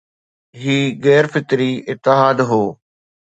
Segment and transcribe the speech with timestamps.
[0.61, 2.63] هي غير فطري اتحاد هو